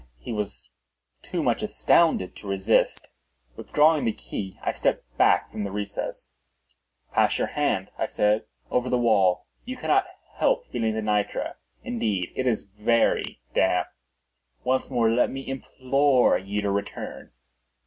[0.17, 0.67] He was
[1.21, 3.07] too much astounded to resist.
[3.55, 6.31] Withdrawing the key I stepped back from the recess.
[7.13, 11.55] "Pass your hand," I said, "over the wall; you cannot help feeling the nitre.
[11.83, 13.89] Indeed it is very damp.
[14.63, 17.31] Once more let me implore you to return.